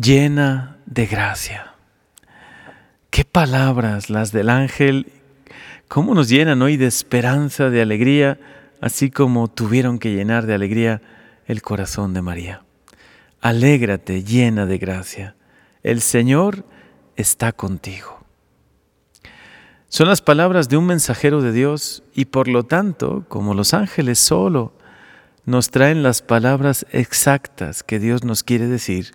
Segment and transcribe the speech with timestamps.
[0.00, 1.74] llena de gracia.
[3.10, 5.10] Qué palabras las del ángel,
[5.88, 8.38] cómo nos llenan hoy de esperanza, de alegría,
[8.80, 11.02] así como tuvieron que llenar de alegría
[11.46, 12.62] el corazón de María.
[13.40, 15.34] Alégrate llena de gracia,
[15.82, 16.64] el Señor
[17.16, 18.24] está contigo.
[19.88, 24.18] Son las palabras de un mensajero de Dios y por lo tanto, como los ángeles
[24.18, 24.74] solo
[25.44, 29.14] nos traen las palabras exactas que Dios nos quiere decir,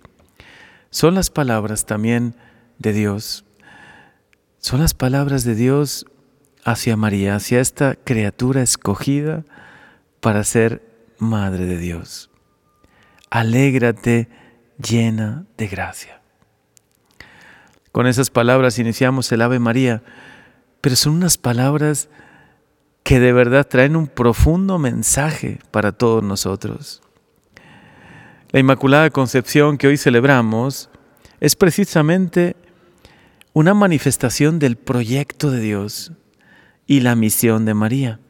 [0.94, 2.36] son las palabras también
[2.78, 3.44] de Dios.
[4.60, 6.06] Son las palabras de Dios
[6.64, 9.44] hacia María, hacia esta criatura escogida
[10.20, 12.30] para ser madre de Dios.
[13.28, 14.28] Alégrate
[14.78, 16.22] llena de gracia.
[17.90, 20.04] Con esas palabras iniciamos el Ave María,
[20.80, 22.08] pero son unas palabras
[23.02, 27.03] que de verdad traen un profundo mensaje para todos nosotros.
[28.54, 30.88] La Inmaculada Concepción que hoy celebramos
[31.40, 32.54] es precisamente
[33.52, 36.12] una manifestación del proyecto de Dios
[36.86, 38.20] y la misión de María.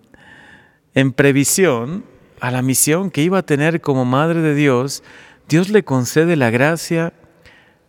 [0.94, 2.06] En previsión
[2.40, 5.02] a la misión que iba a tener como Madre de Dios,
[5.46, 7.12] Dios le concede la gracia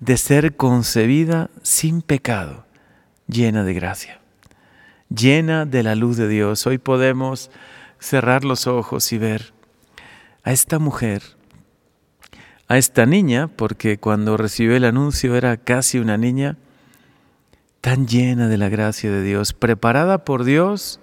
[0.02, 2.66] de ser concebida sin pecado,
[3.30, 4.20] llena de gracia
[5.08, 6.68] llena de la luz de Dios.
[6.68, 7.50] Hoy podemos
[7.98, 9.54] cerrar los ojos y ver
[10.44, 11.35] a esta mujer,
[12.68, 16.58] a esta niña, porque cuando recibió el anuncio era casi una niña,
[17.82, 21.00] tan llena de la gracia de Dios, preparada por Dios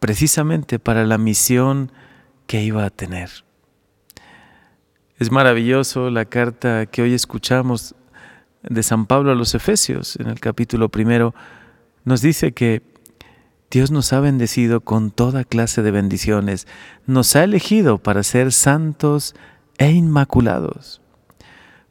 [0.00, 1.92] precisamente para la misión
[2.46, 3.30] que iba a tener.
[5.18, 7.94] Es maravilloso la carta que hoy escuchamos
[8.62, 11.34] de San Pablo a los Efesios, en el capítulo primero,
[12.04, 12.82] nos dice que
[13.70, 16.66] Dios nos ha bendecido con toda clase de bendiciones,
[17.06, 19.34] nos ha elegido para ser santos
[19.80, 21.00] e inmaculados.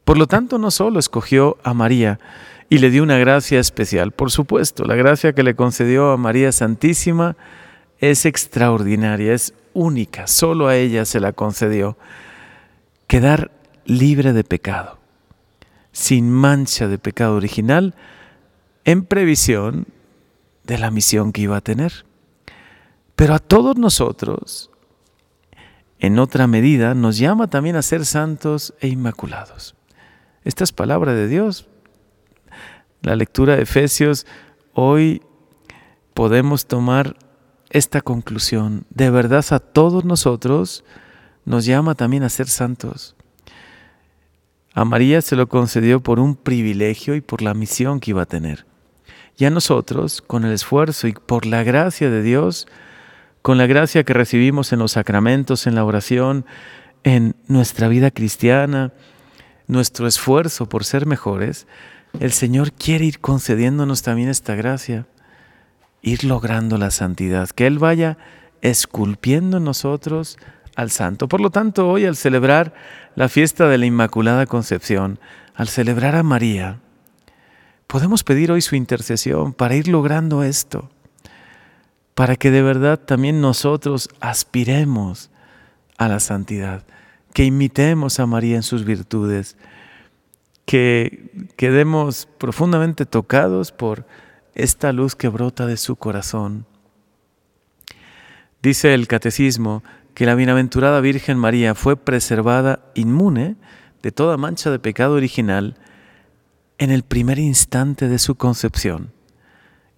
[0.04, 2.20] Por lo tanto, no solo escogió a María
[2.70, 6.52] y le dio una gracia especial, por supuesto, la gracia que le concedió a María
[6.52, 7.36] Santísima
[7.98, 11.98] es extraordinaria, es única, solo a ella se la concedió.
[13.08, 13.50] Quedar
[13.84, 14.98] libre de pecado,
[15.90, 17.96] sin mancha de pecado original,
[18.84, 19.88] en previsión
[20.62, 22.04] de la misión que iba a tener.
[23.16, 24.69] Pero a todos nosotros,
[26.00, 29.76] en otra medida, nos llama también a ser santos e inmaculados.
[30.44, 31.68] Esta es palabra de Dios.
[33.02, 34.26] La lectura de Efesios,
[34.72, 35.22] hoy
[36.14, 37.16] podemos tomar
[37.68, 38.86] esta conclusión.
[38.88, 40.84] De verdad a todos nosotros
[41.44, 43.14] nos llama también a ser santos.
[44.72, 48.26] A María se lo concedió por un privilegio y por la misión que iba a
[48.26, 48.66] tener.
[49.36, 52.66] Y a nosotros, con el esfuerzo y por la gracia de Dios,
[53.42, 56.44] con la gracia que recibimos en los sacramentos, en la oración,
[57.04, 58.92] en nuestra vida cristiana,
[59.66, 61.66] nuestro esfuerzo por ser mejores,
[62.18, 65.06] el Señor quiere ir concediéndonos también esta gracia,
[66.02, 68.18] ir logrando la santidad, que Él vaya
[68.62, 70.36] esculpiendo en nosotros
[70.74, 71.28] al santo.
[71.28, 72.74] Por lo tanto, hoy al celebrar
[73.14, 75.18] la fiesta de la Inmaculada Concepción,
[75.54, 76.80] al celebrar a María,
[77.86, 80.90] podemos pedir hoy su intercesión para ir logrando esto,
[82.20, 85.30] para que de verdad también nosotros aspiremos
[85.96, 86.84] a la santidad,
[87.32, 89.56] que imitemos a María en sus virtudes,
[90.66, 94.06] que quedemos profundamente tocados por
[94.54, 96.66] esta luz que brota de su corazón.
[98.60, 99.82] Dice el catecismo
[100.12, 103.56] que la bienaventurada Virgen María fue preservada inmune
[104.02, 105.78] de toda mancha de pecado original,
[106.76, 109.10] en el primer instante de su concepción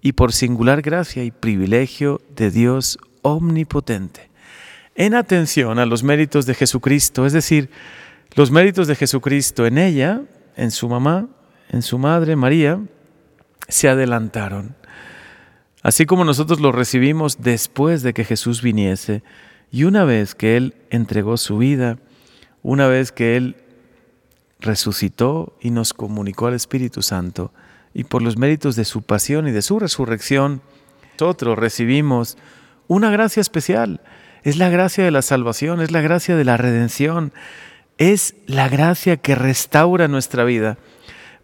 [0.03, 4.29] y por singular gracia y privilegio de Dios omnipotente.
[4.97, 7.71] En atención a los méritos de Jesucristo, es decir,
[8.35, 10.23] los méritos de Jesucristo en ella,
[10.57, 11.29] en su mamá,
[11.71, 12.81] en su madre María,
[13.69, 14.75] se adelantaron.
[15.83, 19.23] Así como nosotros los recibimos después de que Jesús viniese
[19.71, 21.99] y una vez que Él entregó su vida,
[22.63, 23.57] una vez que Él
[24.61, 27.53] resucitó y nos comunicó al Espíritu Santo,
[27.95, 30.63] y por los méritos de su pasión y de su resurrección,
[31.21, 32.37] nosotros recibimos
[32.89, 34.01] una gracia especial.
[34.43, 37.33] Es la gracia de la salvación, es la gracia de la redención,
[37.99, 40.79] es la gracia que restaura nuestra vida.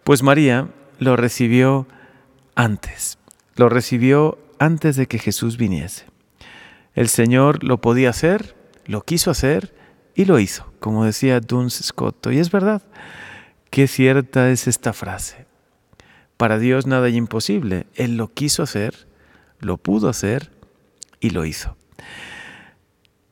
[0.03, 0.67] Pues María
[0.97, 1.87] lo recibió
[2.55, 3.17] antes,
[3.55, 6.05] lo recibió antes de que Jesús viniese.
[6.93, 8.55] El Señor lo podía hacer,
[8.85, 9.73] lo quiso hacer
[10.15, 12.27] y lo hizo, como decía Duns Scott.
[12.31, 12.81] Y es verdad,
[13.69, 15.48] qué cierta es esta frase.
[16.39, 17.87] Para Dios nada es imposible.
[17.95, 19.09] Él lo quiso hacer,
[19.59, 20.53] lo pudo hacer
[21.19, 21.75] y lo hizo.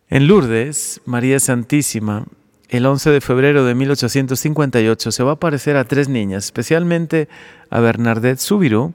[0.09, 2.25] En Lourdes, María Santísima
[2.67, 7.29] el 11 de febrero de 1858 se va a aparecer a tres niñas, especialmente
[7.69, 8.93] a Bernadette Subiru,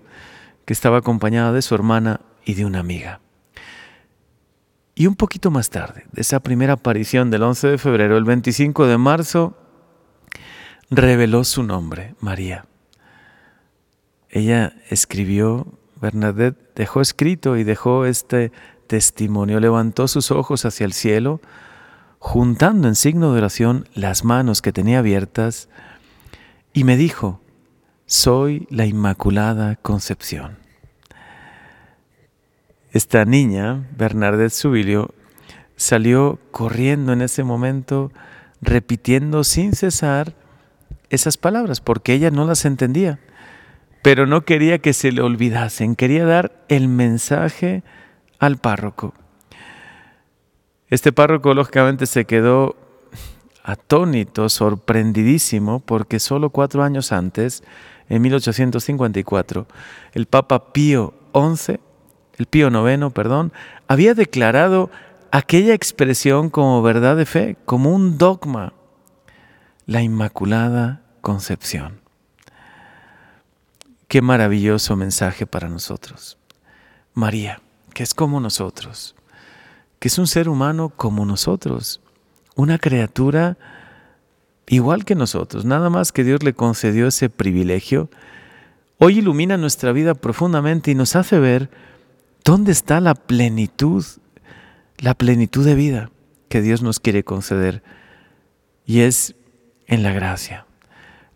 [0.67, 3.21] que estaba acompañada de su hermana y de una amiga.
[4.95, 8.87] Y un poquito más tarde, de esa primera aparición del 11 de febrero, el 25
[8.87, 9.57] de marzo,
[10.91, 12.67] reveló su nombre, María.
[14.33, 15.67] Ella escribió,
[16.01, 18.51] Bernadette dejó escrito y dejó este
[18.87, 21.43] testimonio, levantó sus ojos hacia el cielo,
[22.19, 25.69] juntando en signo de oración las manos que tenía abiertas,
[26.73, 27.41] y me dijo,
[28.07, 30.57] soy la Inmaculada Concepción.
[32.91, 35.15] Esta niña, Bernadette Subilio,
[35.77, 38.13] salió corriendo en ese momento,
[38.63, 40.35] repitiendo sin cesar
[41.11, 43.19] esas palabras, porque ella no las entendía,
[44.03, 47.83] pero no quería que se le olvidasen, quería dar el mensaje
[48.39, 49.15] al párroco.
[50.89, 52.77] Este párroco lógicamente se quedó
[53.63, 57.63] atónito, sorprendidísimo, porque solo cuatro años antes,
[58.09, 59.67] en 1854,
[60.13, 61.79] el Papa Pío XI,
[62.37, 63.53] el Pío IX, perdón,
[63.87, 64.91] había declarado
[65.31, 68.75] aquella expresión como verdad de fe, como un dogma,
[69.87, 72.02] la Inmaculada Concepción.
[74.13, 76.37] Qué maravilloso mensaje para nosotros.
[77.15, 77.63] María,
[77.95, 79.15] que es como nosotros
[79.99, 82.03] que es un ser humano como nosotros,
[82.57, 83.57] una criatura
[84.67, 88.11] igual que nosotros, nada más que Dios le concedió ese privilegio,
[88.99, 91.71] hoy ilumina nuestra vida profundamente y nos hace ver
[92.45, 94.05] dónde está la plenitud,
[94.99, 96.11] la plenitud de vida
[96.51, 97.83] que Dios nos quiere conceder.
[98.85, 99.37] Y es
[99.87, 100.67] en la gracia.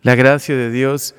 [0.03, 1.15] La gracia de Dios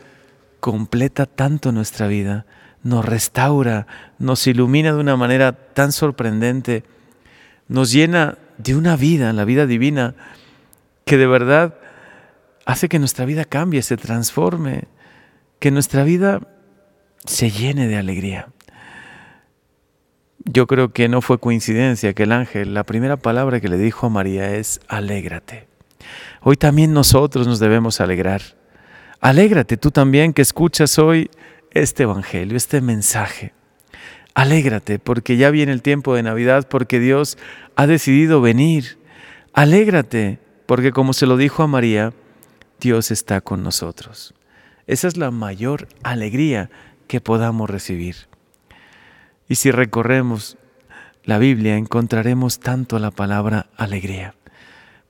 [0.60, 2.46] completa tanto nuestra vida,
[2.82, 3.86] nos restaura,
[4.18, 6.84] nos ilumina de una manera tan sorprendente
[7.68, 10.14] nos llena de una vida, la vida divina,
[11.04, 11.74] que de verdad
[12.64, 14.84] hace que nuestra vida cambie, se transforme,
[15.58, 16.40] que nuestra vida
[17.24, 18.48] se llene de alegría.
[20.44, 24.06] Yo creo que no fue coincidencia que el ángel, la primera palabra que le dijo
[24.06, 25.68] a María es, alégrate.
[26.40, 28.40] Hoy también nosotros nos debemos alegrar.
[29.20, 31.30] Alégrate tú también que escuchas hoy
[31.72, 33.52] este Evangelio, este mensaje.
[34.34, 37.36] Alégrate porque ya viene el tiempo de Navidad, porque Dios
[37.74, 38.98] ha decidido venir.
[39.52, 42.12] Alégrate porque como se lo dijo a María,
[42.80, 44.34] Dios está con nosotros.
[44.86, 46.70] Esa es la mayor alegría
[47.08, 48.28] que podamos recibir.
[49.48, 50.58] Y si recorremos
[51.24, 54.34] la Biblia encontraremos tanto la palabra alegría,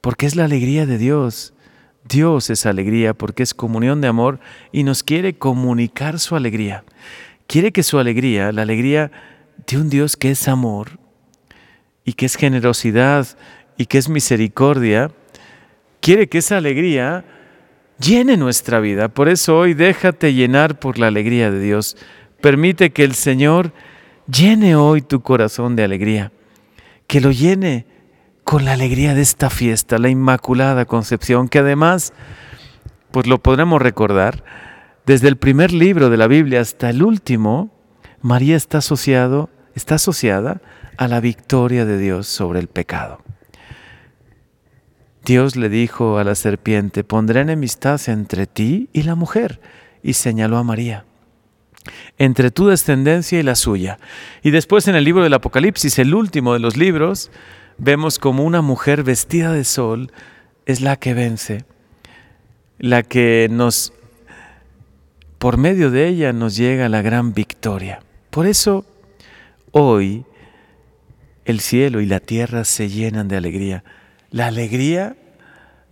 [0.00, 1.52] porque es la alegría de Dios.
[2.08, 4.40] Dios es alegría porque es comunión de amor
[4.72, 6.84] y nos quiere comunicar su alegría
[7.48, 9.10] quiere que su alegría, la alegría
[9.66, 11.00] de un Dios que es amor
[12.04, 13.26] y que es generosidad
[13.76, 15.10] y que es misericordia,
[16.00, 17.24] quiere que esa alegría
[17.98, 19.08] llene nuestra vida.
[19.08, 21.96] Por eso hoy déjate llenar por la alegría de Dios.
[22.40, 23.72] Permite que el Señor
[24.30, 26.30] llene hoy tu corazón de alegría,
[27.06, 27.86] que lo llene
[28.48, 32.14] con la alegría de esta fiesta, la Inmaculada Concepción, que además,
[33.10, 34.42] pues lo podremos recordar,
[35.04, 37.70] desde el primer libro de la Biblia hasta el último,
[38.22, 40.62] María está, asociado, está asociada
[40.96, 43.20] a la victoria de Dios sobre el pecado.
[45.26, 49.60] Dios le dijo a la serpiente, pondré enemistad entre ti y la mujer,
[50.02, 51.04] y señaló a María,
[52.16, 53.98] entre tu descendencia y la suya.
[54.42, 57.30] Y después en el libro del Apocalipsis, el último de los libros,
[57.78, 60.12] vemos como una mujer vestida de sol
[60.66, 61.64] es la que vence,
[62.78, 63.92] la que nos
[65.38, 68.02] por medio de ella nos llega la gran victoria.
[68.30, 68.84] Por eso
[69.70, 70.24] hoy
[71.44, 73.84] el cielo y la tierra se llenan de alegría.
[74.30, 75.16] La alegría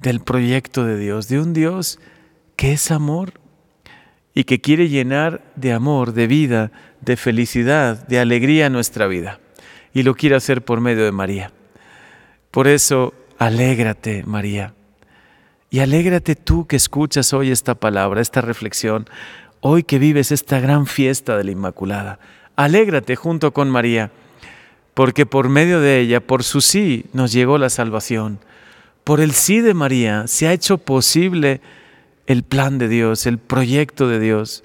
[0.02, 2.00] del proyecto de Dios, de un Dios
[2.56, 3.34] que es amor
[4.34, 9.40] y que quiere llenar de amor, de vida, de felicidad, de alegría nuestra vida.
[9.94, 11.52] Y lo quiere hacer por medio de María.
[12.56, 14.72] Por eso, alégrate, María.
[15.68, 19.10] Y alégrate tú que escuchas hoy esta palabra, esta reflexión,
[19.60, 22.18] hoy que vives esta gran fiesta de la Inmaculada.
[22.56, 24.10] Alégrate junto con María,
[24.94, 28.38] porque por medio de ella, por su sí, nos llegó la salvación.
[29.04, 31.60] Por el sí de María se ha hecho posible
[32.24, 34.64] el plan de Dios, el proyecto de Dios.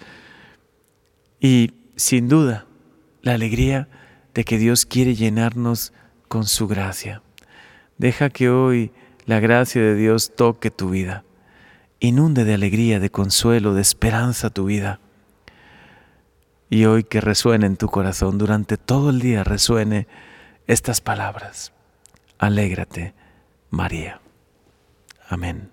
[1.42, 2.68] Y sin duda,
[3.22, 3.90] la alegría
[4.34, 5.92] de que Dios quiere llenarnos
[6.30, 7.22] con su gracia.
[8.01, 8.91] Deja que hoy
[9.27, 11.24] la gracia de Dios toque tu vida.
[12.00, 15.00] Inunde de alegría, de consuelo, de esperanza tu vida.
[16.72, 20.08] Y hoy que resuene en tu corazón, durante todo el día resuene
[20.65, 21.74] estas palabras.
[22.39, 23.13] Alégrate,
[23.70, 24.20] María.
[25.29, 25.70] Amén.